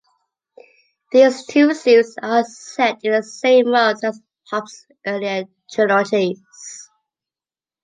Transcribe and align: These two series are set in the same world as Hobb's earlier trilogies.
These 1.11 1.45
two 1.45 1.75
series 1.75 2.17
are 2.19 2.43
set 2.43 3.01
in 3.03 3.11
the 3.11 3.21
same 3.21 3.65
world 3.67 3.99
as 4.03 4.19
Hobb's 4.51 4.87
earlier 5.05 5.43
trilogies. 5.71 6.41